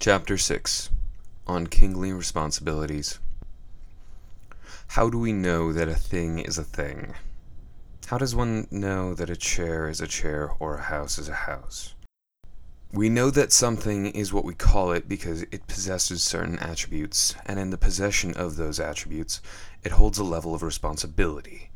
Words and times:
Chapter 0.00 0.38
6 0.38 0.88
On 1.46 1.66
Kingly 1.66 2.10
Responsibilities 2.10 3.18
How 4.86 5.10
do 5.10 5.18
we 5.18 5.30
know 5.30 5.74
that 5.74 5.88
a 5.88 5.94
thing 5.94 6.38
is 6.38 6.56
a 6.56 6.64
thing? 6.64 7.12
How 8.06 8.16
does 8.16 8.34
one 8.34 8.66
know 8.70 9.12
that 9.12 9.28
a 9.28 9.36
chair 9.36 9.90
is 9.90 10.00
a 10.00 10.06
chair 10.06 10.52
or 10.58 10.78
a 10.78 10.82
house 10.84 11.18
is 11.18 11.28
a 11.28 11.44
house? 11.44 11.92
We 12.94 13.10
know 13.10 13.28
that 13.28 13.52
something 13.52 14.06
is 14.06 14.32
what 14.32 14.46
we 14.46 14.54
call 14.54 14.90
it 14.92 15.06
because 15.06 15.42
it 15.42 15.66
possesses 15.66 16.22
certain 16.22 16.58
attributes, 16.60 17.34
and 17.44 17.60
in 17.60 17.68
the 17.68 17.76
possession 17.76 18.32
of 18.38 18.56
those 18.56 18.80
attributes, 18.80 19.42
it 19.84 19.92
holds 19.92 20.16
a 20.16 20.24
level 20.24 20.54
of 20.54 20.62
responsibility. 20.62 21.68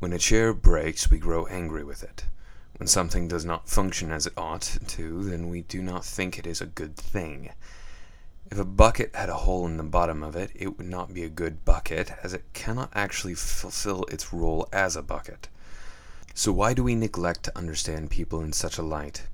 When 0.00 0.12
a 0.12 0.18
chair 0.18 0.52
breaks, 0.52 1.08
we 1.08 1.18
grow 1.18 1.46
angry 1.46 1.84
with 1.84 2.02
it. 2.02 2.24
When 2.80 2.86
something 2.86 3.28
does 3.28 3.44
not 3.44 3.68
function 3.68 4.10
as 4.10 4.26
it 4.26 4.32
ought 4.38 4.78
to, 4.86 5.22
then 5.24 5.50
we 5.50 5.60
do 5.60 5.82
not 5.82 6.02
think 6.02 6.38
it 6.38 6.46
is 6.46 6.62
a 6.62 6.66
good 6.66 6.96
thing. 6.96 7.50
If 8.50 8.58
a 8.58 8.64
bucket 8.64 9.14
had 9.14 9.28
a 9.28 9.34
hole 9.34 9.66
in 9.66 9.76
the 9.76 9.82
bottom 9.82 10.22
of 10.22 10.34
it, 10.34 10.50
it 10.54 10.78
would 10.78 10.88
not 10.88 11.12
be 11.12 11.22
a 11.22 11.28
good 11.28 11.62
bucket, 11.66 12.10
as 12.22 12.32
it 12.32 12.54
cannot 12.54 12.90
actually 12.94 13.34
fulfill 13.34 14.04
its 14.04 14.32
role 14.32 14.66
as 14.72 14.96
a 14.96 15.02
bucket. 15.02 15.50
So 16.32 16.52
why 16.52 16.72
do 16.72 16.82
we 16.82 16.94
neglect 16.94 17.42
to 17.42 17.58
understand 17.58 18.08
people 18.10 18.40
in 18.40 18.54
such 18.54 18.78
a 18.78 18.82
light? 18.82 19.26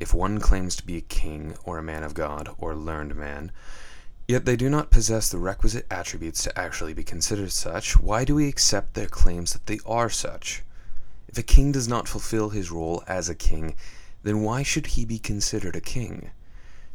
If 0.00 0.14
one 0.14 0.40
claims 0.40 0.74
to 0.76 0.86
be 0.86 0.96
a 0.96 1.02
king, 1.02 1.54
or 1.64 1.76
a 1.76 1.82
man 1.82 2.02
of 2.02 2.14
God, 2.14 2.48
or 2.56 2.74
learned 2.74 3.14
man, 3.14 3.52
yet 4.26 4.46
they 4.46 4.56
do 4.56 4.70
not 4.70 4.90
possess 4.90 5.28
the 5.28 5.36
requisite 5.36 5.86
attributes 5.90 6.42
to 6.44 6.58
actually 6.58 6.94
be 6.94 7.04
considered 7.04 7.52
such, 7.52 8.00
why 8.00 8.24
do 8.24 8.34
we 8.34 8.48
accept 8.48 8.94
their 8.94 9.06
claims 9.06 9.52
that 9.52 9.66
they 9.66 9.80
are 9.84 10.08
such? 10.08 10.62
If 11.28 11.38
a 11.38 11.42
king 11.42 11.72
does 11.72 11.88
not 11.88 12.08
fulfill 12.08 12.50
his 12.50 12.70
role 12.70 13.02
as 13.06 13.28
a 13.28 13.34
king, 13.34 13.74
then 14.22 14.42
why 14.42 14.62
should 14.62 14.86
he 14.86 15.04
be 15.04 15.18
considered 15.18 15.76
a 15.76 15.80
king? 15.80 16.30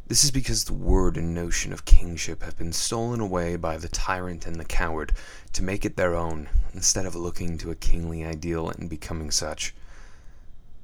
This 0.08 0.24
is 0.24 0.30
because 0.30 0.64
the 0.64 0.74
word 0.74 1.16
and 1.16 1.34
notion 1.34 1.72
of 1.72 1.84
kingship 1.84 2.42
have 2.42 2.58
been 2.58 2.72
stolen 2.72 3.20
away 3.20 3.56
by 3.56 3.78
the 3.78 3.88
tyrant 3.88 4.46
and 4.46 4.56
the 4.56 4.64
coward 4.64 5.12
to 5.52 5.62
make 5.62 5.84
it 5.84 5.96
their 5.96 6.14
own, 6.14 6.48
instead 6.74 7.06
of 7.06 7.14
looking 7.14 7.56
to 7.58 7.70
a 7.70 7.74
kingly 7.76 8.24
ideal 8.24 8.68
and 8.68 8.90
becoming 8.90 9.30
such. 9.30 9.74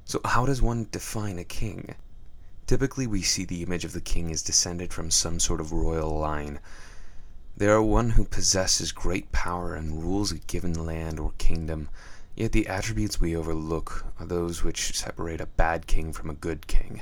So, 0.05 0.21
how 0.25 0.45
does 0.45 0.61
one 0.61 0.87
define 0.91 1.37
a 1.37 1.43
king? 1.43 1.93
Typically, 2.65 3.05
we 3.05 3.21
see 3.21 3.45
the 3.45 3.61
image 3.61 3.85
of 3.85 3.93
the 3.93 4.01
king 4.01 4.31
as 4.31 4.41
descended 4.41 4.93
from 4.93 5.11
some 5.11 5.39
sort 5.39 5.59
of 5.59 5.71
royal 5.71 6.17
line. 6.17 6.59
They 7.57 7.67
are 7.67 7.81
one 7.81 8.11
who 8.11 8.25
possesses 8.25 8.91
great 8.91 9.31
power 9.31 9.75
and 9.75 10.01
rules 10.01 10.31
a 10.31 10.37
given 10.37 10.85
land 10.85 11.19
or 11.19 11.33
kingdom, 11.37 11.89
yet 12.39 12.53
the 12.53 12.67
attributes 12.67 13.19
we 13.19 13.35
overlook 13.35 14.05
are 14.17 14.25
those 14.25 14.63
which 14.63 14.97
separate 14.97 15.41
a 15.41 15.45
bad 15.45 15.85
king 15.85 16.13
from 16.13 16.29
a 16.29 16.33
good 16.33 16.65
king. 16.67 17.01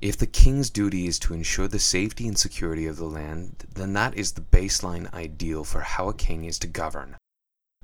If 0.00 0.18
the 0.18 0.26
king's 0.26 0.68
duty 0.68 1.06
is 1.06 1.18
to 1.20 1.32
ensure 1.32 1.68
the 1.68 1.78
safety 1.78 2.26
and 2.26 2.36
security 2.36 2.86
of 2.86 2.96
the 2.96 3.06
land, 3.06 3.66
then 3.72 3.92
that 3.92 4.14
is 4.14 4.32
the 4.32 4.40
baseline 4.40 5.10
ideal 5.14 5.62
for 5.62 5.80
how 5.80 6.08
a 6.08 6.14
king 6.14 6.44
is 6.44 6.58
to 6.58 6.66
govern. 6.66 7.16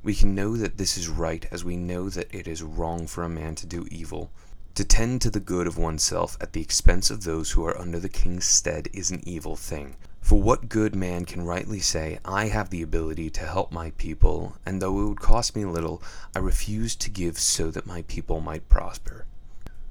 We 0.02 0.14
can 0.16 0.34
know 0.34 0.56
that 0.56 0.78
this 0.78 0.98
is 0.98 1.08
right 1.08 1.46
as 1.52 1.64
we 1.64 1.76
know 1.76 2.10
that 2.10 2.34
it 2.34 2.48
is 2.48 2.62
wrong 2.62 3.06
for 3.06 3.22
a 3.22 3.28
man 3.28 3.54
to 3.54 3.66
do 3.66 3.86
evil, 3.88 4.32
to 4.74 4.84
tend 4.84 5.22
to 5.22 5.30
the 5.30 5.38
good 5.38 5.68
of 5.68 5.78
oneself 5.78 6.36
at 6.40 6.54
the 6.54 6.60
expense 6.60 7.08
of 7.08 7.22
those 7.22 7.52
who 7.52 7.64
are 7.64 7.78
under 7.78 8.00
the 8.00 8.08
king's 8.08 8.46
stead 8.46 8.88
is 8.92 9.12
an 9.12 9.22
evil 9.26 9.54
thing. 9.54 9.94
For 10.22 10.40
what 10.40 10.68
good 10.68 10.94
man 10.94 11.24
can 11.24 11.44
rightly 11.44 11.80
say, 11.80 12.20
I 12.24 12.46
have 12.46 12.70
the 12.70 12.80
ability 12.80 13.28
to 13.30 13.40
help 13.40 13.72
my 13.72 13.90
people, 13.98 14.56
and 14.64 14.80
though 14.80 15.00
it 15.00 15.08
would 15.08 15.20
cost 15.20 15.56
me 15.56 15.64
little, 15.64 16.00
I 16.34 16.38
refuse 16.38 16.94
to 16.94 17.10
give 17.10 17.38
so 17.38 17.72
that 17.72 17.88
my 17.88 18.02
people 18.02 18.40
might 18.40 18.68
prosper? 18.68 19.26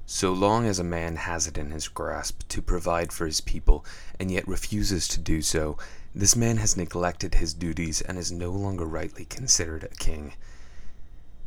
So 0.06 0.32
long 0.32 0.64
as 0.66 0.78
a 0.78 0.84
man 0.84 1.16
has 1.16 1.46
it 1.46 1.58
in 1.58 1.70
his 1.70 1.86
grasp 1.86 2.48
to 2.48 2.62
provide 2.62 3.12
for 3.12 3.26
his 3.26 3.42
people, 3.42 3.84
and 4.18 4.30
yet 4.30 4.48
refuses 4.48 5.06
to 5.08 5.20
do 5.20 5.42
so, 5.42 5.76
this 6.14 6.34
man 6.34 6.56
has 6.56 6.78
neglected 6.78 7.34
his 7.34 7.52
duties 7.52 8.00
and 8.00 8.18
is 8.18 8.32
no 8.32 8.50
longer 8.52 8.86
rightly 8.86 9.26
considered 9.26 9.84
a 9.84 9.88
king. 9.88 10.32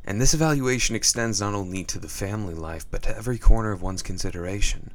And 0.05 0.21
this 0.21 0.35
evaluation 0.35 0.95
extends 0.95 1.41
not 1.41 1.55
only 1.55 1.83
to 1.85 1.97
the 1.97 2.07
family 2.07 2.53
life, 2.53 2.85
but 2.91 3.01
to 3.03 3.17
every 3.17 3.39
corner 3.39 3.71
of 3.71 3.81
one's 3.81 4.03
consideration. 4.03 4.91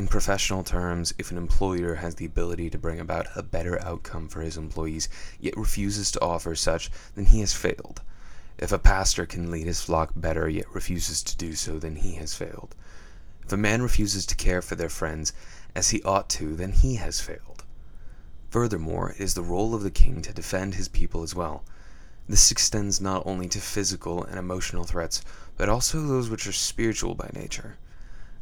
In 0.00 0.08
professional 0.08 0.64
terms, 0.64 1.12
if 1.18 1.30
an 1.30 1.36
employer 1.36 1.96
has 1.96 2.14
the 2.14 2.24
ability 2.24 2.70
to 2.70 2.78
bring 2.78 3.00
about 3.00 3.26
a 3.36 3.42
better 3.42 3.78
outcome 3.82 4.28
for 4.28 4.40
his 4.40 4.56
employees, 4.56 5.10
yet 5.38 5.58
refuses 5.58 6.10
to 6.10 6.20
offer 6.22 6.54
such, 6.54 6.90
then 7.14 7.26
he 7.26 7.40
has 7.40 7.52
failed. 7.52 8.00
If 8.56 8.72
a 8.72 8.78
pastor 8.78 9.26
can 9.26 9.50
lead 9.50 9.66
his 9.66 9.82
flock 9.82 10.12
better, 10.16 10.48
yet 10.48 10.74
refuses 10.74 11.22
to 11.24 11.36
do 11.36 11.52
so, 11.52 11.78
then 11.78 11.96
he 11.96 12.14
has 12.14 12.34
failed. 12.34 12.74
If 13.44 13.52
a 13.52 13.58
man 13.58 13.82
refuses 13.82 14.24
to 14.24 14.34
care 14.34 14.62
for 14.62 14.74
their 14.74 14.88
friends 14.88 15.34
as 15.74 15.90
he 15.90 16.02
ought 16.02 16.30
to, 16.30 16.56
then 16.56 16.72
he 16.72 16.94
has 16.94 17.20
failed. 17.20 17.64
Furthermore, 18.48 19.10
it 19.10 19.20
is 19.20 19.34
the 19.34 19.42
role 19.42 19.74
of 19.74 19.82
the 19.82 19.90
king 19.90 20.22
to 20.22 20.32
defend 20.32 20.76
his 20.76 20.88
people 20.88 21.22
as 21.22 21.34
well. 21.34 21.62
This 22.26 22.50
extends 22.50 23.02
not 23.02 23.26
only 23.26 23.48
to 23.50 23.60
physical 23.60 24.24
and 24.24 24.38
emotional 24.38 24.84
threats, 24.84 25.20
but 25.58 25.68
also 25.68 26.00
those 26.00 26.30
which 26.30 26.46
are 26.46 26.52
spiritual 26.52 27.14
by 27.14 27.30
nature. 27.34 27.76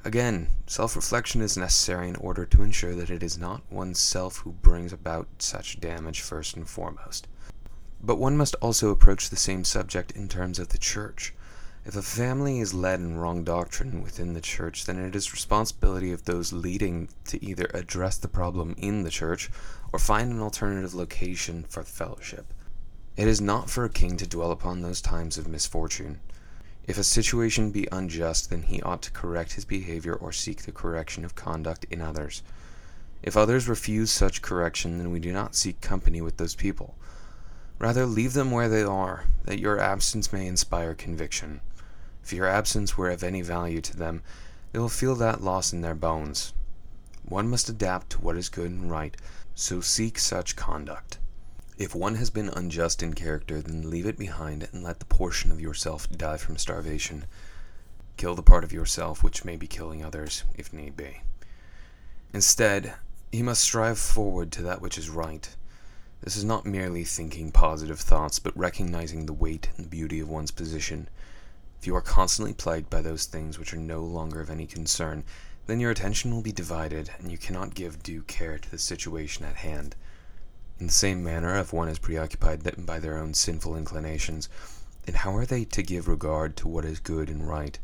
Again, 0.04 0.48
self 0.66 0.94
reflection 0.94 1.40
is 1.40 1.56
necessary 1.56 2.08
in 2.08 2.16
order 2.16 2.46
to 2.46 2.62
ensure 2.62 2.94
that 2.94 3.10
it 3.10 3.22
is 3.22 3.36
not 3.36 3.62
oneself 3.70 4.38
who 4.38 4.52
brings 4.52 4.92
about 4.92 5.26
such 5.38 5.80
damage 5.80 6.20
first 6.20 6.56
and 6.56 6.68
foremost. 6.68 7.26
But 8.00 8.16
one 8.16 8.36
must 8.36 8.54
also 8.56 8.90
approach 8.90 9.28
the 9.28 9.36
same 9.36 9.64
subject 9.64 10.12
in 10.12 10.28
terms 10.28 10.60
of 10.60 10.68
the 10.68 10.78
church. 10.78 11.34
If 11.84 11.96
a 11.96 12.02
family 12.02 12.60
is 12.60 12.74
led 12.74 13.00
in 13.00 13.18
wrong 13.18 13.42
doctrine 13.42 14.02
within 14.02 14.34
the 14.34 14.40
church, 14.40 14.84
then 14.84 14.98
it 14.98 15.16
is 15.16 15.32
responsibility 15.32 16.12
of 16.12 16.24
those 16.24 16.52
leading 16.52 17.08
to 17.26 17.42
either 17.44 17.68
address 17.74 18.18
the 18.18 18.28
problem 18.28 18.76
in 18.78 19.02
the 19.02 19.10
church 19.10 19.50
or 19.92 19.98
find 19.98 20.30
an 20.30 20.40
alternative 20.40 20.94
location 20.94 21.64
for 21.68 21.82
fellowship. 21.82 22.54
It 23.16 23.26
is 23.26 23.40
not 23.40 23.68
for 23.68 23.84
a 23.84 23.90
king 23.90 24.16
to 24.18 24.28
dwell 24.28 24.52
upon 24.52 24.82
those 24.82 25.00
times 25.00 25.38
of 25.38 25.48
misfortune. 25.48 26.20
If 26.88 26.96
a 26.96 27.04
situation 27.04 27.70
be 27.70 27.86
unjust, 27.92 28.48
then 28.48 28.62
he 28.62 28.80
ought 28.80 29.02
to 29.02 29.10
correct 29.10 29.52
his 29.52 29.66
behavior 29.66 30.14
or 30.14 30.32
seek 30.32 30.62
the 30.62 30.72
correction 30.72 31.22
of 31.22 31.34
conduct 31.34 31.84
in 31.90 32.00
others. 32.00 32.42
If 33.22 33.36
others 33.36 33.68
refuse 33.68 34.10
such 34.10 34.40
correction, 34.40 34.96
then 34.96 35.10
we 35.10 35.20
do 35.20 35.30
not 35.30 35.54
seek 35.54 35.82
company 35.82 36.22
with 36.22 36.38
those 36.38 36.54
people. 36.54 36.96
Rather, 37.78 38.06
leave 38.06 38.32
them 38.32 38.50
where 38.50 38.70
they 38.70 38.82
are, 38.82 39.24
that 39.44 39.58
your 39.58 39.78
absence 39.78 40.32
may 40.32 40.46
inspire 40.46 40.94
conviction. 40.94 41.60
If 42.24 42.32
your 42.32 42.46
absence 42.46 42.96
were 42.96 43.10
of 43.10 43.22
any 43.22 43.42
value 43.42 43.82
to 43.82 43.94
them, 43.94 44.22
they 44.72 44.78
will 44.78 44.88
feel 44.88 45.14
that 45.16 45.42
loss 45.42 45.74
in 45.74 45.82
their 45.82 45.94
bones. 45.94 46.54
One 47.26 47.50
must 47.50 47.68
adapt 47.68 48.08
to 48.10 48.22
what 48.22 48.38
is 48.38 48.48
good 48.48 48.70
and 48.70 48.90
right, 48.90 49.14
so 49.54 49.82
seek 49.82 50.18
such 50.18 50.56
conduct. 50.56 51.18
If 51.78 51.94
one 51.94 52.16
has 52.16 52.28
been 52.28 52.48
unjust 52.48 53.04
in 53.04 53.14
character, 53.14 53.62
then 53.62 53.88
leave 53.88 54.04
it 54.04 54.18
behind 54.18 54.68
and 54.72 54.82
let 54.82 54.98
the 54.98 55.04
portion 55.04 55.52
of 55.52 55.60
yourself 55.60 56.10
die 56.10 56.36
from 56.36 56.56
starvation. 56.56 57.26
Kill 58.16 58.34
the 58.34 58.42
part 58.42 58.64
of 58.64 58.72
yourself 58.72 59.22
which 59.22 59.44
may 59.44 59.54
be 59.54 59.68
killing 59.68 60.04
others, 60.04 60.42
if 60.56 60.72
need 60.72 60.96
be. 60.96 61.20
Instead, 62.32 62.94
he 63.30 63.44
must 63.44 63.62
strive 63.62 63.96
forward 63.96 64.50
to 64.50 64.62
that 64.62 64.82
which 64.82 64.98
is 64.98 65.08
right. 65.08 65.48
This 66.20 66.36
is 66.36 66.42
not 66.42 66.66
merely 66.66 67.04
thinking 67.04 67.52
positive 67.52 68.00
thoughts, 68.00 68.40
but 68.40 68.58
recognizing 68.58 69.26
the 69.26 69.32
weight 69.32 69.68
and 69.76 69.88
beauty 69.88 70.18
of 70.18 70.28
one's 70.28 70.50
position. 70.50 71.08
If 71.78 71.86
you 71.86 71.94
are 71.94 72.00
constantly 72.00 72.54
plagued 72.54 72.90
by 72.90 73.02
those 73.02 73.26
things 73.26 73.56
which 73.56 73.72
are 73.72 73.76
no 73.76 74.00
longer 74.02 74.40
of 74.40 74.50
any 74.50 74.66
concern, 74.66 75.22
then 75.68 75.78
your 75.78 75.92
attention 75.92 76.34
will 76.34 76.42
be 76.42 76.50
divided, 76.50 77.12
and 77.20 77.30
you 77.30 77.38
cannot 77.38 77.76
give 77.76 78.02
due 78.02 78.22
care 78.22 78.58
to 78.58 78.68
the 78.68 78.78
situation 78.78 79.44
at 79.44 79.54
hand. 79.54 79.94
In 80.80 80.86
the 80.86 80.92
same 80.92 81.24
manner, 81.24 81.58
if 81.58 81.72
one 81.72 81.88
is 81.88 81.98
preoccupied 81.98 82.86
by 82.86 83.00
their 83.00 83.18
own 83.18 83.34
sinful 83.34 83.76
inclinations, 83.76 84.48
then 85.06 85.16
how 85.16 85.34
are 85.34 85.44
they 85.44 85.64
to 85.64 85.82
give 85.82 86.06
regard 86.06 86.56
to 86.58 86.68
what 86.68 86.84
is 86.84 87.00
good 87.00 87.28
and 87.28 87.48
right? 87.48 87.78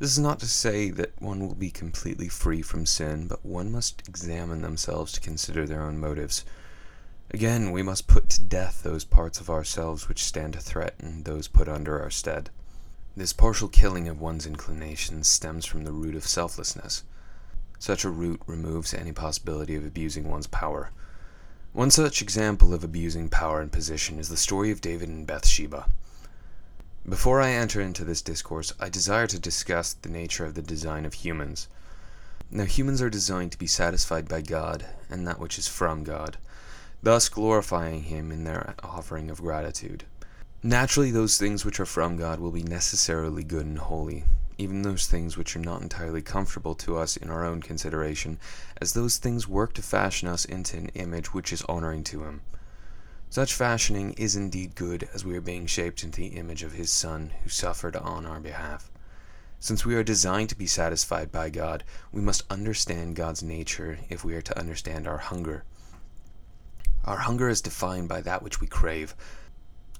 This 0.00 0.10
is 0.10 0.18
not 0.18 0.40
to 0.40 0.46
say 0.46 0.90
that 0.90 1.20
one 1.20 1.46
will 1.46 1.54
be 1.54 1.70
completely 1.70 2.28
free 2.28 2.62
from 2.62 2.86
sin, 2.86 3.28
but 3.28 3.44
one 3.44 3.70
must 3.70 4.02
examine 4.08 4.62
themselves 4.62 5.12
to 5.12 5.20
consider 5.20 5.66
their 5.66 5.82
own 5.82 5.98
motives. 5.98 6.44
Again, 7.30 7.72
we 7.72 7.82
must 7.82 8.08
put 8.08 8.28
to 8.30 8.40
death 8.40 8.82
those 8.82 9.04
parts 9.04 9.38
of 9.38 9.50
ourselves 9.50 10.08
which 10.08 10.24
stand 10.24 10.54
to 10.54 10.60
threaten 10.60 11.22
those 11.22 11.46
put 11.46 11.68
under 11.68 12.00
our 12.00 12.10
stead. 12.10 12.50
This 13.16 13.32
partial 13.32 13.68
killing 13.68 14.08
of 14.08 14.20
one's 14.20 14.46
inclinations 14.46 15.28
stems 15.28 15.66
from 15.66 15.84
the 15.84 15.92
root 15.92 16.14
of 16.14 16.26
selflessness. 16.26 17.04
Such 17.78 18.04
a 18.04 18.10
root 18.10 18.40
removes 18.46 18.94
any 18.94 19.12
possibility 19.12 19.74
of 19.74 19.84
abusing 19.84 20.28
one's 20.28 20.46
power. 20.46 20.90
One 21.72 21.90
such 21.90 22.22
example 22.22 22.72
of 22.72 22.82
abusing 22.82 23.28
power 23.28 23.60
and 23.60 23.70
position 23.70 24.18
is 24.18 24.30
the 24.30 24.36
story 24.36 24.70
of 24.70 24.80
David 24.80 25.08
and 25.08 25.26
Bathsheba. 25.26 25.86
Before 27.06 27.40
I 27.40 27.50
enter 27.50 27.80
into 27.80 28.04
this 28.04 28.22
discourse, 28.22 28.72
I 28.80 28.88
desire 28.88 29.26
to 29.26 29.38
discuss 29.38 29.92
the 29.92 30.08
nature 30.08 30.46
of 30.46 30.54
the 30.54 30.62
design 30.62 31.04
of 31.04 31.14
humans. 31.14 31.68
Now, 32.50 32.64
humans 32.64 33.02
are 33.02 33.10
designed 33.10 33.52
to 33.52 33.58
be 33.58 33.66
satisfied 33.66 34.28
by 34.28 34.40
God 34.40 34.86
and 35.10 35.26
that 35.26 35.38
which 35.38 35.58
is 35.58 35.68
from 35.68 36.04
God, 36.04 36.38
thus 37.02 37.28
glorifying 37.28 38.04
Him 38.04 38.32
in 38.32 38.44
their 38.44 38.74
offering 38.82 39.30
of 39.30 39.42
gratitude. 39.42 40.04
Naturally, 40.62 41.10
those 41.10 41.36
things 41.36 41.64
which 41.64 41.78
are 41.78 41.86
from 41.86 42.16
God 42.16 42.40
will 42.40 42.50
be 42.50 42.62
necessarily 42.62 43.44
good 43.44 43.66
and 43.66 43.78
holy, 43.78 44.24
even 44.58 44.82
those 44.82 45.06
things 45.06 45.36
which 45.36 45.56
are 45.56 45.60
not 45.60 45.80
entirely 45.80 46.20
comfortable 46.20 46.74
to 46.74 46.98
us 46.98 47.16
in 47.16 47.30
our 47.30 47.44
own 47.44 47.62
consideration, 47.62 48.38
as 48.80 48.92
those 48.92 49.16
things 49.16 49.48
work 49.48 49.72
to 49.72 49.82
fashion 49.82 50.28
us 50.28 50.44
into 50.44 50.76
an 50.76 50.88
image 50.94 51.32
which 51.32 51.52
is 51.52 51.62
honoring 51.62 52.04
to 52.04 52.24
Him. 52.24 52.42
Such 53.30 53.54
fashioning 53.54 54.12
is 54.14 54.36
indeed 54.36 54.74
good, 54.74 55.08
as 55.14 55.24
we 55.24 55.36
are 55.36 55.40
being 55.40 55.66
shaped 55.66 56.02
into 56.02 56.20
the 56.20 56.36
image 56.36 56.62
of 56.62 56.72
His 56.72 56.90
Son, 56.90 57.32
who 57.42 57.48
suffered 57.48 57.94
on 57.94 58.26
our 58.26 58.40
behalf. 58.40 58.90
Since 59.60 59.84
we 59.84 59.94
are 59.94 60.04
designed 60.04 60.48
to 60.50 60.56
be 60.56 60.66
satisfied 60.66 61.32
by 61.32 61.50
God, 61.50 61.84
we 62.12 62.20
must 62.20 62.50
understand 62.50 63.16
God's 63.16 63.42
nature 63.42 63.98
if 64.08 64.24
we 64.24 64.34
are 64.34 64.42
to 64.42 64.58
understand 64.58 65.06
our 65.06 65.18
hunger. 65.18 65.64
Our 67.04 67.18
hunger 67.18 67.48
is 67.48 67.60
defined 67.60 68.08
by 68.08 68.20
that 68.22 68.42
which 68.42 68.60
we 68.60 68.66
crave. 68.66 69.14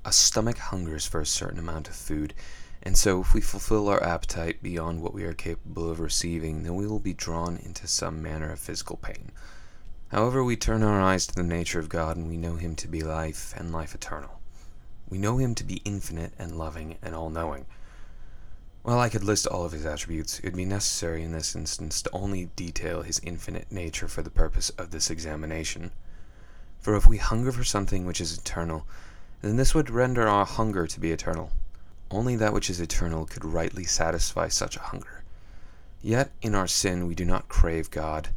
A 0.05 0.13
stomach 0.13 0.59
hungers 0.59 1.07
for 1.07 1.21
a 1.21 1.27
certain 1.27 1.59
amount 1.59 1.89
of 1.89 1.97
food, 1.97 2.35
and 2.83 2.97
so 2.97 3.21
if 3.21 3.35
we 3.35 3.41
fulfill 3.41 3.89
our 3.89 4.03
appetite 4.03 4.63
beyond 4.63 5.03
what 5.03 5.15
we 5.15 5.25
are 5.25 5.35
capable 5.35 5.91
of 5.91 6.01
receiving, 6.01 6.63
then 6.63 6.75
we 6.75 6.87
will 6.87 7.01
be 7.01 7.13
drawn 7.13 7.57
into 7.57 7.87
some 7.87 8.23
manner 8.23 8.53
of 8.53 8.59
physical 8.59 8.97
pain. 8.97 9.33
However, 10.09 10.43
we 10.43 10.57
turn 10.57 10.83
our 10.83 11.01
eyes 11.01 11.27
to 11.27 11.35
the 11.35 11.43
nature 11.43 11.81
of 11.81 11.89
God 11.89 12.17
and 12.17 12.29
we 12.29 12.37
know 12.37 12.57
Him 12.57 12.75
to 12.77 12.89
be 12.89 13.03
life 13.03 13.53
and 13.57 13.73
life 13.73 13.95
eternal. 13.95 14.41
We 15.09 15.19
know 15.19 15.39
Him 15.39 15.55
to 15.57 15.65
be 15.65 15.83
infinite 15.85 16.33
and 16.39 16.57
loving 16.57 16.97
and 17.03 17.15
all 17.15 17.31
knowing. 17.31 17.67
While 18.89 19.01
I 19.01 19.11
could 19.11 19.25
list 19.25 19.47
all 19.47 19.67
of 19.67 19.73
his 19.73 19.85
attributes, 19.85 20.39
it 20.39 20.45
would 20.45 20.57
be 20.57 20.65
necessary 20.65 21.23
in 21.23 21.33
this 21.33 21.55
instance 21.55 22.01
to 22.01 22.11
only 22.15 22.47
detail 22.57 23.03
his 23.03 23.21
infinite 23.23 23.71
nature 23.71 24.09
for 24.09 24.23
the 24.23 24.31
purpose 24.31 24.71
of 24.71 24.93
this 24.93 25.11
examination. 25.11 25.91
For 26.79 26.97
if 26.97 27.07
we 27.07 27.19
hunger 27.19 27.53
for 27.53 27.65
something 27.65 28.07
which 28.07 28.19
is 28.19 28.39
eternal, 28.39 28.87
then 29.43 29.57
this 29.57 29.75
would 29.75 29.91
render 29.91 30.27
our 30.27 30.47
hunger 30.47 30.87
to 30.87 31.01
be 31.01 31.13
eternal. 31.13 31.51
Only 32.11 32.37
that 32.37 32.53
which 32.53 32.71
is 32.71 32.81
eternal 32.81 33.27
could 33.27 33.45
rightly 33.45 33.85
satisfy 33.85 34.49
such 34.49 34.77
a 34.77 34.81
hunger. 34.81 35.25
Yet 36.01 36.31
in 36.41 36.55
our 36.55 36.67
sin 36.67 37.07
we 37.07 37.15
do 37.15 37.25
not 37.25 37.49
crave 37.49 37.91
God, 37.91 38.29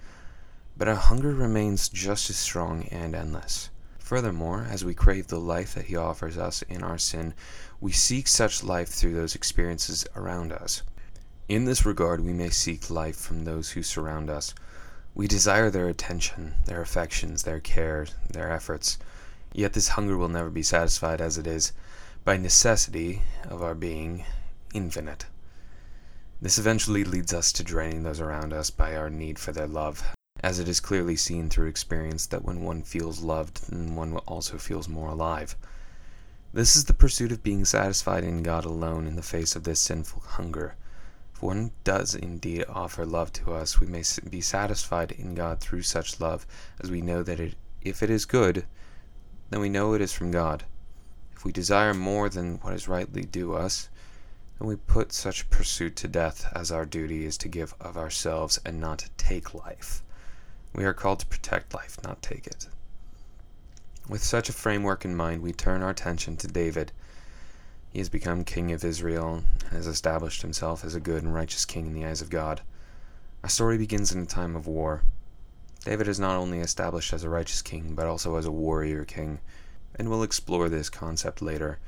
but 0.76 0.88
our 0.88 0.96
hunger 0.96 1.34
remains 1.34 1.90
just 1.90 2.30
as 2.30 2.38
strong 2.38 2.84
and 2.86 3.16
endless. 3.16 3.70
Furthermore, 4.00 4.68
as 4.70 4.84
we 4.84 4.94
crave 4.94 5.28
the 5.28 5.40
life 5.40 5.74
that 5.74 5.86
He 5.86 5.96
offers 5.96 6.38
us 6.38 6.64
in 6.64 6.84
our 6.84 6.98
sin, 6.98 7.34
we 7.80 7.94
seek 7.94 8.28
such 8.28 8.64
life 8.64 8.90
through 8.90 9.14
those 9.14 9.36
experiences 9.36 10.06
around 10.16 10.52
us. 10.52 10.82
In 11.48 11.66
this 11.66 11.86
regard, 11.86 12.20
we 12.20 12.34
may 12.34 12.50
seek 12.50 12.90
life 12.90 13.16
from 13.16 13.46
those 13.46 13.72
who 13.72 13.84
surround 13.84 14.30
us. 14.30 14.54
We 15.16 15.28
desire 15.28 15.70
their 15.70 15.88
attention, 15.88 16.56
their 16.66 16.82
affections, 16.82 17.44
their 17.44 17.60
care, 17.60 18.08
their 18.30 18.52
efforts. 18.52 18.98
Yet 19.54 19.74
this 19.74 19.90
hunger 19.90 20.18
will 20.18 20.30
never 20.30 20.50
be 20.50 20.64
satisfied 20.64 21.22
as 21.22 21.38
it 21.38 21.48
is, 21.48 21.72
by 22.24 22.38
necessity 22.38 23.24
of 23.50 23.64
our 23.64 23.74
being, 23.74 24.24
infinite. 24.76 25.26
This 26.40 26.60
eventually 26.60 27.04
leads 27.04 27.34
us 27.34 27.52
to 27.54 27.64
draining 27.64 28.04
those 28.04 28.20
around 28.20 28.54
us 28.54 28.70
by 28.70 28.96
our 28.96 29.10
need 29.10 29.40
for 29.40 29.52
their 29.52 29.68
love, 29.68 30.04
as 30.44 30.60
it 30.60 30.68
is 30.68 30.80
clearly 30.80 31.16
seen 31.16 31.50
through 31.50 31.68
experience 31.68 32.28
that 32.28 32.46
when 32.46 32.62
one 32.62 32.84
feels 32.84 33.22
loved, 33.22 33.62
one 33.72 34.18
also 34.28 34.58
feels 34.60 34.88
more 34.88 35.10
alive. 35.10 35.56
This 36.54 36.76
is 36.76 36.86
the 36.86 36.94
pursuit 36.94 37.32
of 37.32 37.44
being 37.44 37.66
satisfied 37.66 38.24
in 38.24 38.44
God 38.44 38.66
alone 38.66 39.08
in 39.08 39.16
the 39.16 39.24
face 39.24 39.56
of 39.56 39.64
this 39.64 39.80
sinful 39.80 40.22
hunger. 40.22 40.76
If 41.34 41.42
one 41.42 41.72
does 41.84 42.14
indeed 42.14 42.66
offer 42.70 43.04
love 43.04 43.34
to 43.34 43.54
us, 43.54 43.80
we 43.80 43.88
may 43.88 44.04
be 44.30 44.42
satisfied 44.42 45.12
in 45.12 45.34
God 45.34 45.60
through 45.60 45.84
such 45.84 46.20
love, 46.20 46.46
as 46.80 46.92
we 46.92 47.02
know 47.02 47.24
that 47.24 47.40
it, 47.40 47.56
if 47.82 48.04
it 48.04 48.12
is 48.12 48.26
good, 48.26 48.66
then 49.50 49.60
we 49.60 49.70
know 49.70 49.94
it 49.94 50.02
is 50.02 50.14
from 50.14 50.30
God. 50.30 50.66
If 51.42 51.46
we 51.46 51.52
desire 51.52 51.96
more 51.96 52.30
than 52.30 52.60
what 52.60 52.76
is 52.76 52.88
rightly 52.88 53.24
due 53.24 53.56
us, 53.56 53.90
then 54.60 54.68
we 54.68 54.76
put 54.76 55.12
such 55.12 55.50
pursuit 55.50 55.96
to 55.96 56.08
death, 56.08 56.48
as 56.54 56.72
our 56.72 56.86
duty 56.86 57.26
is 57.26 57.36
to 57.40 57.48
give 57.48 57.74
of 57.82 57.98
ourselves 57.98 58.60
and 58.64 58.80
not 58.80 59.10
take 59.18 59.56
life. 59.56 60.04
We 60.76 60.86
are 60.86 60.94
called 60.94 61.18
to 61.22 61.26
protect 61.26 61.74
life, 61.74 61.98
not 62.04 62.22
take 62.22 62.46
it. 62.46 62.68
With 64.08 64.24
such 64.24 64.50
a 64.50 64.54
framework 64.54 65.04
in 65.04 65.16
mind, 65.16 65.42
we 65.42 65.52
turn 65.52 65.82
our 65.82 65.90
attention 65.90 66.38
to 66.38 66.48
David. 66.48 66.92
He 67.90 67.98
has 67.98 68.08
become 68.08 68.44
king 68.44 68.72
of 68.72 68.86
Israel 68.86 69.44
and 69.64 69.72
has 69.72 69.88
established 69.88 70.44
himself 70.44 70.86
as 70.86 70.94
a 70.94 71.00
good 71.00 71.24
and 71.24 71.34
righteous 71.34 71.66
king 71.66 71.88
in 71.88 71.94
the 71.96 72.06
eyes 72.06 72.22
of 72.22 72.30
God. 72.30 72.62
Our 73.42 73.50
story 73.50 73.80
begins 73.80 74.12
in 74.12 74.22
a 74.22 74.28
time 74.28 74.56
of 74.56 74.68
war. 74.68 75.02
David 75.86 76.08
is 76.08 76.20
not 76.20 76.38
only 76.38 76.60
established 76.60 77.14
as 77.14 77.24
a 77.24 77.30
righteous 77.30 77.64
king, 77.64 77.96
but 77.96 78.06
also 78.06 78.36
as 78.36 78.46
a 78.46 78.52
warrior 78.52 79.06
king, 79.06 79.40
and 79.96 80.10
we'll 80.10 80.24
explore 80.24 80.70
this 80.70 80.90
concept 80.90 81.42
later. 81.42 81.80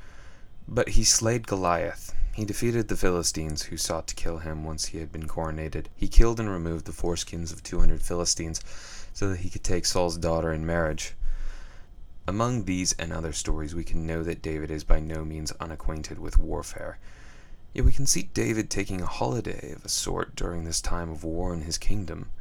But 0.66 0.90
he 0.90 1.04
slayed 1.04 1.46
Goliath, 1.46 2.14
he 2.34 2.44
defeated 2.44 2.88
the 2.88 2.96
Philistines 2.96 3.62
who 3.62 3.76
sought 3.76 4.08
to 4.08 4.14
kill 4.16 4.38
him 4.38 4.64
once 4.64 4.86
he 4.86 4.98
had 4.98 5.12
been 5.12 5.28
coronated. 5.28 5.86
He 5.94 6.08
killed 6.08 6.40
and 6.40 6.50
removed 6.50 6.84
the 6.84 6.90
foreskins 6.90 7.52
of 7.52 7.62
200 7.62 8.02
Philistines 8.02 8.60
so 9.12 9.28
that 9.28 9.38
he 9.38 9.48
could 9.48 9.62
take 9.62 9.86
Saul's 9.86 10.18
daughter 10.18 10.52
in 10.52 10.66
marriage. 10.66 11.14
Among 12.26 12.64
these 12.64 12.92
and 12.94 13.12
other 13.12 13.32
stories, 13.32 13.72
we 13.72 13.84
can 13.84 14.04
know 14.04 14.24
that 14.24 14.42
David 14.42 14.72
is 14.72 14.82
by 14.82 14.98
no 14.98 15.24
means 15.24 15.52
unacquainted 15.60 16.18
with 16.18 16.36
warfare. 16.36 16.98
Yet 17.72 17.84
we 17.84 17.92
can 17.92 18.06
see 18.06 18.30
David 18.34 18.68
taking 18.68 19.00
a 19.00 19.06
holiday 19.06 19.70
of 19.70 19.84
a 19.84 19.88
sort 19.88 20.34
during 20.34 20.64
this 20.64 20.80
time 20.80 21.10
of 21.10 21.22
war 21.22 21.54
in 21.54 21.60
his 21.60 21.78
kingdom. 21.78 22.32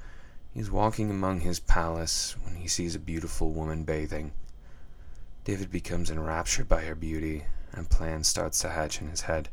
He 0.55 0.59
is 0.59 0.71
walking 0.71 1.11
among 1.11 1.41
his 1.41 1.59
palace 1.59 2.35
when 2.41 2.55
he 2.55 2.67
sees 2.67 2.95
a 2.95 2.99
beautiful 2.99 3.51
woman 3.51 3.83
bathing. 3.83 4.31
David 5.45 5.71
becomes 5.71 6.09
enraptured 6.09 6.69
by 6.69 6.85
her 6.85 6.95
beauty, 6.95 7.45
and 7.73 7.85
a 7.85 7.89
plan 7.89 8.23
starts 8.23 8.59
to 8.59 8.69
hatch 8.69 9.01
in 9.01 9.09
his 9.09 9.21
head. 9.21 9.49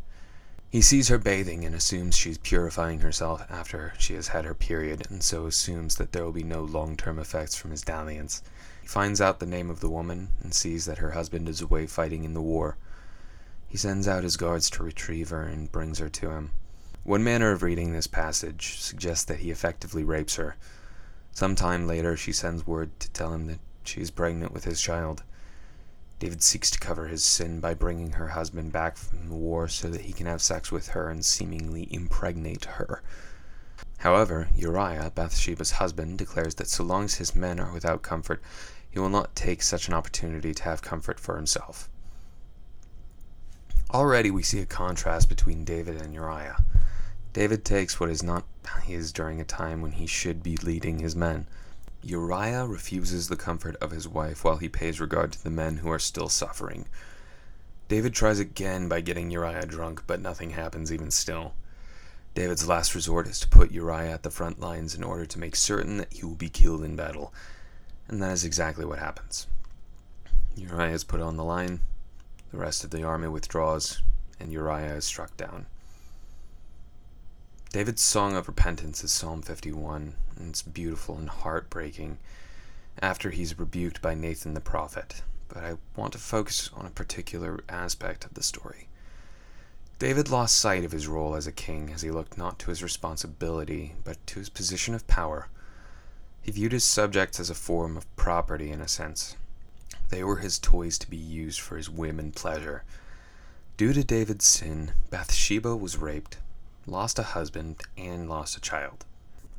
He 0.71 0.83
sees 0.83 1.09
her 1.09 1.19
bathing 1.19 1.65
and 1.65 1.75
assumes 1.75 2.15
she's 2.15 2.39
purifying 2.39 3.01
herself 3.01 3.45
after 3.51 3.93
she 3.99 4.15
has 4.15 4.29
had 4.29 4.45
her 4.45 4.55
period, 4.55 5.05
and 5.11 5.21
so 5.21 5.47
assumes 5.47 5.97
that 5.97 6.13
there 6.13 6.25
will 6.25 6.31
be 6.31 6.45
no 6.45 6.63
long 6.63 6.97
term 6.97 7.19
effects 7.19 7.57
from 7.57 7.73
his 7.73 7.83
dalliance. 7.83 8.41
He 8.81 8.87
finds 8.87 9.21
out 9.21 9.41
the 9.41 9.47
name 9.47 9.69
of 9.69 9.81
the 9.81 9.91
woman 9.91 10.29
and 10.41 10.55
sees 10.55 10.85
that 10.85 10.99
her 10.99 11.11
husband 11.11 11.49
is 11.49 11.61
away 11.61 11.89
fighting 11.89 12.23
in 12.23 12.35
the 12.35 12.41
war. 12.41 12.77
He 13.67 13.77
sends 13.77 14.07
out 14.07 14.23
his 14.23 14.37
guards 14.37 14.71
to 14.71 14.85
retrieve 14.85 15.31
her 15.31 15.43
and 15.43 15.73
brings 15.73 15.99
her 15.99 16.09
to 16.09 16.31
him. 16.31 16.53
One 17.03 17.25
manner 17.25 17.51
of 17.51 17.65
reading 17.65 17.93
this 17.93 18.07
passage 18.07 18.79
suggests 18.79 19.25
that 19.25 19.41
he 19.41 19.51
effectively 19.51 20.05
rapes 20.05 20.37
her. 20.37 20.55
Some 21.33 21.57
time 21.57 21.89
later, 21.89 22.17
she 22.17 22.33
sends 22.33 22.65
word 22.65 22.91
to 23.01 23.11
tell 23.11 23.33
him 23.33 23.49
that 23.49 23.59
she 23.83 24.01
is 24.01 24.13
pregnant 24.13 24.53
with 24.53 24.65
his 24.65 24.81
child. 24.81 25.25
David 26.21 26.43
seeks 26.43 26.71
to 26.71 26.79
cover 26.79 27.07
his 27.07 27.25
sin 27.25 27.61
by 27.61 27.73
bringing 27.73 28.13
her 28.13 28.29
husband 28.29 28.73
back 28.73 28.99
from 28.99 29.31
the 29.31 29.35
war 29.35 29.69
so 29.69 29.89
that 29.89 30.03
he 30.03 30.13
can 30.13 30.27
have 30.27 30.43
sex 30.43 30.71
with 30.71 30.89
her 30.89 31.09
and 31.09 31.25
seemingly 31.25 31.89
impregnate 31.91 32.67
her. 32.67 33.03
However, 33.99 34.49
Uriah, 34.55 35.13
Bathsheba's 35.15 35.73
husband, 35.73 36.19
declares 36.19 36.57
that 36.57 36.69
so 36.69 36.85
long 36.85 37.05
as 37.05 37.15
his 37.15 37.35
men 37.35 37.59
are 37.59 37.73
without 37.73 38.03
comfort, 38.03 38.43
he 38.91 38.99
will 38.99 39.09
not 39.09 39.35
take 39.35 39.63
such 39.63 39.89
an 39.89 39.95
opportunity 39.95 40.53
to 40.53 40.63
have 40.65 40.83
comfort 40.83 41.19
for 41.19 41.37
himself. 41.37 41.89
Already 43.91 44.31
we 44.31 44.43
see 44.43 44.61
a 44.61 44.67
contrast 44.67 45.31
between 45.31 45.65
David 45.65 46.03
and 46.03 46.13
Uriah. 46.13 46.63
David 47.33 47.65
takes 47.65 47.99
what 47.99 48.11
is 48.11 48.23
not 48.23 48.45
his 48.83 49.11
during 49.11 49.41
a 49.41 49.45
time 49.45 49.81
when 49.81 49.93
he 49.93 50.07
should 50.07 50.43
be 50.43 50.59
leading 50.59 50.99
his 50.99 51.17
men. 51.17 51.47
Uriah 52.03 52.67
refuses 52.67 53.29
the 53.29 53.37
comfort 53.37 53.77
of 53.77 53.91
his 53.91 54.09
wife 54.09 54.43
while 54.43 54.57
he 54.57 54.69
pays 54.69 55.01
regard 55.01 55.33
to 55.33 55.43
the 55.43 55.51
men 55.51 55.79
who 55.79 55.91
are 55.91 55.99
still 55.99 56.29
suffering. 56.29 56.87
David 57.89 58.15
tries 58.15 58.39
again 58.39 58.89
by 58.89 59.01
getting 59.01 59.31
Uriah 59.31 59.67
drunk, 59.67 60.05
but 60.07 60.21
nothing 60.21 60.51
happens 60.51 60.93
even 60.93 61.11
still. 61.11 61.55
David's 62.35 62.69
last 62.69 62.95
resort 62.95 63.27
is 63.27 63.41
to 63.41 63.49
put 63.49 63.73
Uriah 63.73 64.13
at 64.13 64.23
the 64.23 64.31
front 64.31 64.61
lines 64.61 64.95
in 64.95 65.03
order 65.03 65.27
to 65.27 65.39
make 65.39 65.57
certain 65.57 65.99
that 65.99 66.13
he 66.13 66.25
will 66.25 66.37
be 66.37 66.49
killed 66.49 66.85
in 66.85 66.97
battle, 66.97 67.35
and 68.09 68.23
that 68.23 68.33
is 68.33 68.45
exactly 68.45 68.85
what 68.85 68.99
happens. 68.99 69.47
Uriah 70.57 70.95
is 70.95 71.05
put 71.05 71.21
on 71.21 71.37
the 71.37 71.45
line, 71.45 71.81
the 72.51 72.59
rest 72.59 72.83
of 72.85 72.91
the 72.91 73.03
army 73.03 73.29
withdraws, 73.29 74.01
and 74.39 74.53
Uriah 74.53 74.95
is 74.95 75.05
struck 75.05 75.37
down. 75.37 75.67
David's 77.73 78.03
song 78.03 78.35
of 78.35 78.49
repentance 78.49 79.05
is 79.05 79.13
Psalm 79.13 79.43
51, 79.43 80.15
and 80.37 80.49
it's 80.49 80.61
beautiful 80.61 81.17
and 81.17 81.29
heartbreaking 81.29 82.19
after 83.01 83.31
he's 83.31 83.57
rebuked 83.57 84.03
by 84.03 84.13
Nathan 84.13 84.55
the 84.55 84.61
prophet. 84.61 85.23
But 85.47 85.59
I 85.59 85.77
want 85.95 86.13
to 86.15 86.19
focus 86.19 86.69
on 86.75 86.85
a 86.85 86.91
particular 86.91 87.61
aspect 87.69 88.25
of 88.25 88.35
the 88.35 88.43
story. 88.43 88.89
David 90.01 90.29
lost 90.29 90.57
sight 90.57 90.85
of 90.85 90.91
his 90.91 91.07
role 91.07 91.37
as 91.37 91.47
a 91.47 91.53
king 91.53 91.93
as 91.93 92.03
he 92.03 92.11
looked 92.11 92.37
not 92.37 92.59
to 92.59 92.71
his 92.71 92.83
responsibility, 92.83 93.95
but 94.03 94.17
to 94.27 94.41
his 94.41 94.49
position 94.49 94.93
of 94.93 95.07
power. 95.07 95.47
He 96.43 96.51
viewed 96.51 96.73
his 96.73 96.83
subjects 96.83 97.39
as 97.39 97.51
a 97.51 97.55
form 97.55 97.97
of 97.97 98.17
property 98.17 98.73
in 98.73 98.81
a 98.81 98.89
sense. 98.89 99.37
They 100.09 100.25
were 100.25 100.39
his 100.39 100.59
toys 100.59 100.99
to 100.99 101.09
be 101.09 101.17
used 101.17 101.61
for 101.61 101.77
his 101.77 101.89
whim 101.89 102.19
and 102.19 102.35
pleasure. 102.35 102.83
Due 103.77 103.93
to 103.93 104.03
David's 104.03 104.45
sin, 104.45 104.91
Bathsheba 105.11 105.77
was 105.77 105.99
raped, 105.99 106.39
lost 106.87 107.19
a 107.19 107.23
husband, 107.23 107.83
and 107.97 108.29
lost 108.29 108.57
a 108.57 108.61
child. 108.61 109.05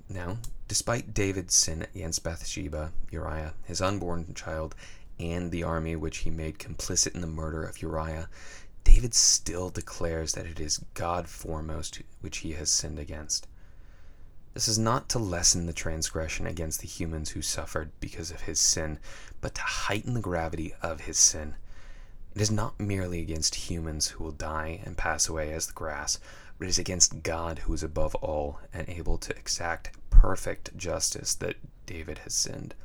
Now, 0.10 0.38
despite 0.68 1.14
David's 1.14 1.54
sin 1.54 1.88
against 1.96 2.24
Bathsheba, 2.24 2.92
Uriah, 3.12 3.54
his 3.64 3.82
unborn 3.82 4.34
child, 4.34 4.76
and 5.20 5.52
the 5.52 5.64
army 5.64 5.96
which 5.96 6.20
he 6.20 6.30
made 6.30 6.60
complicit 6.60 7.14
in 7.14 7.22
the 7.22 7.28
murder 7.28 7.64
of 7.64 7.82
Uriah, 7.82 8.28
David 8.84 9.14
still 9.14 9.70
declares 9.70 10.34
that 10.34 10.48
it 10.48 10.60
is 10.60 10.84
God 10.96 11.28
foremost 11.30 12.02
which 12.22 12.40
he 12.40 12.54
has 12.54 12.72
sinned 12.72 13.00
against. 13.00 13.48
This 14.54 14.68
is 14.68 14.78
not 14.78 15.08
to 15.10 15.20
lessen 15.20 15.66
the 15.66 15.74
transgression 15.74 16.46
against 16.46 16.82
the 16.82 16.88
humans 16.88 17.30
who 17.30 17.42
suffered 17.42 17.92
because 18.02 18.32
of 18.32 18.42
his 18.42 18.60
sin, 18.60 19.00
but 19.40 19.56
to 19.56 19.62
heighten 19.62 20.14
the 20.14 20.20
gravity 20.20 20.74
of 20.82 21.02
his 21.02 21.18
sin. 21.18 21.56
It 22.36 22.42
is 22.42 22.52
not 22.52 22.80
merely 22.80 23.22
against 23.22 23.56
humans 23.56 24.10
who 24.10 24.24
will 24.24 24.32
die 24.32 24.82
and 24.84 24.98
pass 24.98 25.30
away 25.30 25.54
as 25.54 25.68
the 25.68 25.74
grass, 25.74 26.20
it 26.62 26.70
is 26.70 26.80
against 26.80 27.24
God 27.24 27.60
who 27.60 27.74
is 27.74 27.84
above 27.84 28.16
all 28.16 28.60
and 28.74 28.88
able 28.88 29.18
to 29.18 29.36
exact 29.36 29.92
perfect 30.10 30.78
justice 30.78 31.34
that 31.36 31.56
David 31.86 32.20
has 32.20 32.34
sinned. 32.34 32.76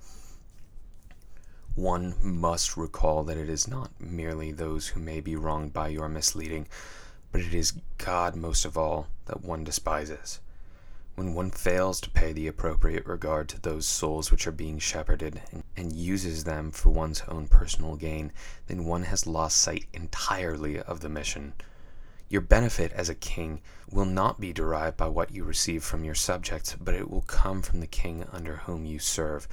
One 1.75 2.15
must 2.23 2.79
recall 2.79 3.23
that 3.25 3.37
it 3.37 3.51
is 3.51 3.69
not 3.69 3.91
merely 4.01 4.51
those 4.51 4.89
who 4.89 5.01
may 5.01 5.21
be 5.21 5.37
wronged 5.37 5.75
by 5.75 5.89
your 5.89 6.09
misleading, 6.09 6.69
but 7.33 7.43
it 7.43 7.53
is 7.53 7.75
God 7.99 8.35
most 8.35 8.65
of 8.65 8.79
all 8.79 9.09
that 9.27 9.45
one 9.45 9.63
despises. 9.63 10.41
When 11.17 11.35
one 11.35 11.51
fails 11.51 12.01
to 12.01 12.11
pay 12.11 12.33
the 12.33 12.47
appropriate 12.47 13.07
regard 13.07 13.49
to 13.51 13.61
those 13.61 13.87
souls 13.87 14.31
which 14.31 14.47
are 14.47 14.53
being 14.53 14.79
shepherded 14.79 15.43
and 15.77 15.95
uses 15.95 16.45
them 16.45 16.71
for 16.71 16.91
one's 16.91 17.23
own 17.29 17.47
personal 17.49 17.97
gain, 17.97 18.33
then 18.69 18.87
one 18.87 19.03
has 19.05 19.27
lost 19.27 19.59
sight 19.59 19.85
entirely 19.93 20.81
of 20.81 21.01
the 21.01 21.09
mission. 21.11 21.53
Your 22.29 22.41
benefit 22.41 22.93
as 22.93 23.09
a 23.09 23.15
king 23.15 23.61
will 23.91 24.05
not 24.05 24.41
be 24.41 24.53
derived 24.53 24.97
by 24.97 25.09
what 25.09 25.31
you 25.31 25.45
receive 25.45 25.85
from 25.85 26.05
your 26.05 26.15
subjects, 26.15 26.75
but 26.81 26.95
it 26.95 27.11
will 27.11 27.23
come 27.23 27.63
from 27.63 27.81
the 27.81 27.87
king 27.87 28.25
under 28.33 28.57
whom 28.57 28.85
you 28.85 28.99
serve. 28.99 29.47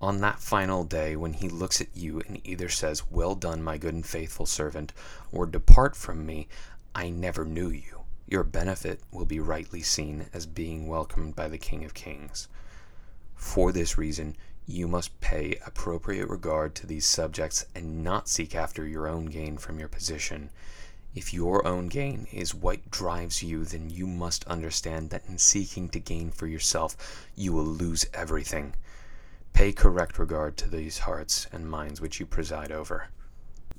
On 0.00 0.20
that 0.20 0.40
final 0.40 0.84
day, 0.84 1.16
when 1.16 1.32
he 1.32 1.48
looks 1.48 1.80
at 1.80 1.96
you 1.96 2.20
and 2.26 2.40
either 2.44 2.68
says, 2.68 3.10
Well 3.10 3.34
done, 3.34 3.62
my 3.62 3.78
good 3.78 3.94
and 3.94 4.04
faithful 4.04 4.46
servant, 4.46 4.92
or 5.32 5.46
Depart 5.46 5.96
from 5.96 6.26
me, 6.26 6.48
I 6.94 7.10
never 7.10 7.44
knew 7.44 7.70
you 7.70 8.04
your 8.26 8.42
benefit 8.42 9.00
will 9.12 9.26
be 9.26 9.38
rightly 9.38 9.82
seen 9.82 10.26
as 10.32 10.46
being 10.46 10.86
welcomed 10.88 11.36
by 11.36 11.48
the 11.48 11.58
King 11.58 11.84
of 11.84 11.94
Kings. 11.94 12.48
For 13.34 13.70
this 13.70 13.98
reason, 13.98 14.36
you 14.66 14.88
must 14.88 15.20
pay 15.20 15.58
appropriate 15.66 16.28
regard 16.28 16.74
to 16.76 16.86
these 16.86 17.06
subjects 17.06 17.66
and 17.74 18.02
not 18.02 18.28
seek 18.28 18.54
after 18.54 18.86
your 18.86 19.06
own 19.06 19.26
gain 19.26 19.58
from 19.58 19.78
your 19.78 19.88
position. 19.88 20.50
If 21.14 21.32
your 21.32 21.66
own 21.66 21.88
gain 21.88 22.26
is 22.32 22.54
what 22.54 22.90
drives 22.90 23.42
you, 23.42 23.64
then 23.64 23.88
you 23.90 24.06
must 24.06 24.44
understand 24.46 25.10
that 25.10 25.26
in 25.28 25.38
seeking 25.38 25.88
to 25.90 26.00
gain 26.00 26.30
for 26.30 26.46
yourself, 26.46 27.26
you 27.36 27.52
will 27.52 27.64
lose 27.64 28.06
everything. 28.12 28.74
Pay 29.52 29.72
correct 29.72 30.18
regard 30.18 30.56
to 30.56 30.68
these 30.68 30.98
hearts 30.98 31.46
and 31.52 31.70
minds 31.70 32.00
which 32.00 32.18
you 32.18 32.26
preside 32.26 32.72
over. 32.72 33.08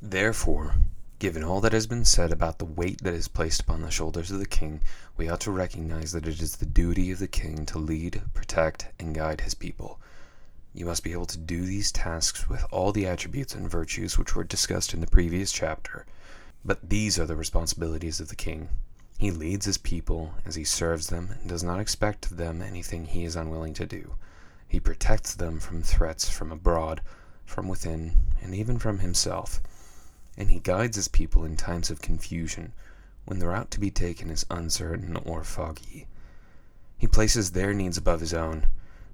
Therefore, 0.01 0.75
Given 1.17 1.45
all 1.45 1.61
that 1.61 1.71
has 1.71 1.87
been 1.87 2.03
said 2.03 2.33
about 2.33 2.59
the 2.59 2.65
weight 2.65 3.01
that 3.03 3.13
is 3.13 3.29
placed 3.29 3.61
upon 3.61 3.81
the 3.81 3.89
shoulders 3.89 4.31
of 4.31 4.39
the 4.39 4.45
king, 4.45 4.81
we 5.15 5.29
ought 5.29 5.39
to 5.41 5.51
recognize 5.51 6.11
that 6.11 6.27
it 6.27 6.41
is 6.41 6.57
the 6.57 6.65
duty 6.65 7.09
of 7.09 7.19
the 7.19 7.27
king 7.27 7.65
to 7.67 7.79
lead, 7.79 8.21
protect, 8.33 8.87
and 8.99 9.15
guide 9.15 9.39
his 9.39 9.53
people. 9.53 9.97
You 10.73 10.85
must 10.85 11.05
be 11.05 11.13
able 11.13 11.25
to 11.27 11.37
do 11.37 11.65
these 11.65 11.89
tasks 11.89 12.49
with 12.49 12.65
all 12.69 12.91
the 12.91 13.07
attributes 13.07 13.55
and 13.55 13.69
virtues 13.71 14.17
which 14.17 14.35
were 14.35 14.43
discussed 14.43 14.93
in 14.93 14.99
the 14.99 15.07
previous 15.07 15.53
chapter. 15.53 16.05
But 16.65 16.89
these 16.89 17.17
are 17.19 17.25
the 17.25 17.35
responsibilities 17.35 18.19
of 18.19 18.27
the 18.27 18.35
king. 18.35 18.69
He 19.17 19.31
leads 19.31 19.65
his 19.65 19.77
people 19.77 20.33
as 20.45 20.55
he 20.55 20.65
serves 20.65 21.07
them 21.07 21.35
and 21.39 21.47
does 21.47 21.63
not 21.63 21.79
expect 21.79 22.25
of 22.25 22.35
them 22.35 22.61
anything 22.61 23.05
he 23.05 23.23
is 23.23 23.35
unwilling 23.37 23.75
to 23.75 23.85
do. 23.85 24.15
He 24.67 24.79
protects 24.79 25.35
them 25.35 25.59
from 25.59 25.83
threats 25.83 26.27
from 26.27 26.51
abroad, 26.51 27.01
from 27.45 27.67
within, 27.67 28.17
and 28.41 28.53
even 28.53 28.79
from 28.79 28.99
himself 28.99 29.61
and 30.37 30.51
he 30.51 30.59
guides 30.59 30.95
his 30.95 31.07
people 31.07 31.45
in 31.45 31.55
times 31.55 31.89
of 31.89 32.01
confusion 32.01 32.73
when 33.25 33.39
the 33.39 33.47
route 33.47 33.71
to 33.71 33.79
be 33.79 33.89
taken 33.89 34.29
is 34.29 34.45
uncertain 34.51 35.15
or 35.17 35.43
foggy. 35.43 36.07
He 36.97 37.07
places 37.07 37.51
their 37.51 37.73
needs 37.73 37.97
above 37.97 38.19
his 38.19 38.33
own, 38.33 38.67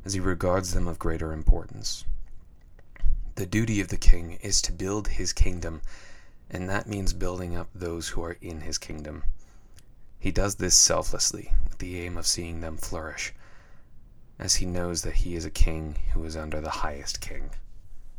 as 0.03 0.13
he 0.13 0.19
regards 0.19 0.73
them 0.73 0.87
of 0.87 0.99
greater 0.99 1.31
importance. 1.31 2.05
The 3.35 3.45
duty 3.45 3.79
of 3.79 3.87
the 3.87 3.97
king 3.97 4.33
is 4.41 4.61
to 4.63 4.71
build 4.71 5.09
his 5.09 5.31
kingdom, 5.31 5.81
and 6.53 6.69
that 6.69 6.85
means 6.85 7.13
building 7.13 7.55
up 7.55 7.69
those 7.73 8.09
who 8.09 8.23
are 8.23 8.37
in 8.41 8.61
his 8.61 8.77
kingdom. 8.77 9.23
He 10.19 10.31
does 10.31 10.55
this 10.55 10.75
selflessly, 10.75 11.53
with 11.69 11.79
the 11.79 11.99
aim 12.01 12.17
of 12.17 12.27
seeing 12.27 12.59
them 12.59 12.77
flourish, 12.77 13.33
as 14.37 14.55
he 14.55 14.65
knows 14.65 15.01
that 15.03 15.15
he 15.15 15.33
is 15.33 15.45
a 15.45 15.49
king 15.49 15.95
who 16.13 16.23
is 16.25 16.35
under 16.35 16.59
the 16.59 16.69
highest 16.69 17.21
king. 17.21 17.51